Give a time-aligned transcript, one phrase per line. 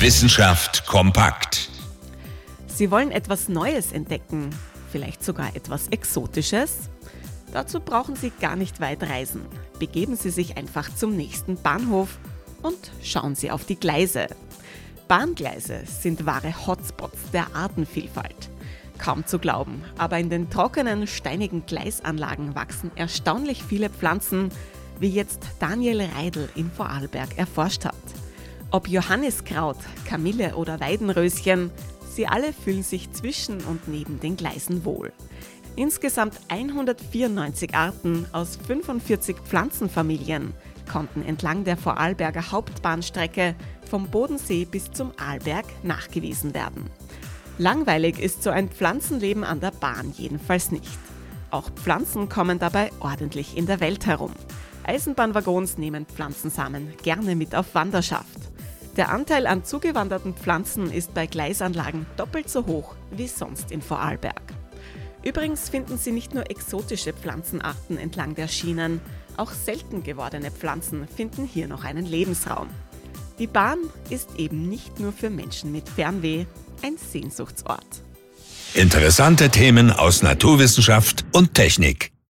[0.00, 1.68] Wissenschaft kompakt.
[2.68, 4.50] Sie wollen etwas Neues entdecken,
[4.92, 6.88] vielleicht sogar etwas Exotisches?
[7.52, 9.44] Dazu brauchen Sie gar nicht weit reisen.
[9.80, 12.20] Begeben Sie sich einfach zum nächsten Bahnhof
[12.62, 14.28] und schauen Sie auf die Gleise.
[15.08, 18.50] Bahngleise sind wahre Hotspots der Artenvielfalt.
[18.98, 24.50] Kaum zu glauben, aber in den trockenen, steinigen Gleisanlagen wachsen erstaunlich viele Pflanzen,
[25.00, 27.96] wie jetzt Daniel Reidel in Vorarlberg erforscht hat.
[28.70, 31.70] Ob Johanniskraut, Kamille oder Weidenröschen,
[32.06, 35.10] sie alle fühlen sich zwischen und neben den Gleisen wohl.
[35.74, 40.52] Insgesamt 194 Arten aus 45 Pflanzenfamilien
[40.90, 43.54] konnten entlang der Vorarlberger Hauptbahnstrecke
[43.88, 46.90] vom Bodensee bis zum Arlberg nachgewiesen werden.
[47.56, 50.98] Langweilig ist so ein Pflanzenleben an der Bahn jedenfalls nicht.
[51.50, 54.32] Auch Pflanzen kommen dabei ordentlich in der Welt herum.
[54.84, 58.47] Eisenbahnwaggons nehmen Pflanzensamen gerne mit auf Wanderschaft.
[58.98, 64.42] Der Anteil an zugewanderten Pflanzen ist bei Gleisanlagen doppelt so hoch wie sonst in Vorarlberg.
[65.22, 69.00] Übrigens finden Sie nicht nur exotische Pflanzenarten entlang der Schienen,
[69.36, 72.68] auch selten gewordene Pflanzen finden hier noch einen Lebensraum.
[73.38, 73.78] Die Bahn
[74.10, 76.46] ist eben nicht nur für Menschen mit Fernweh
[76.82, 78.02] ein Sehnsuchtsort.
[78.74, 82.10] Interessante Themen aus Naturwissenschaft und Technik.